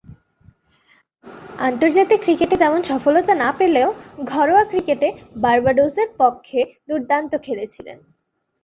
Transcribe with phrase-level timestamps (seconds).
[1.59, 3.89] আন্তর্জাতিক ক্রিকেটে তেমন সফলতা না পেলেও
[4.23, 5.07] ঘরোয়া ক্রিকেটে
[5.35, 7.97] বার্বাডোসের পক্ষে দূর্দান্ত খেলেছিলেন।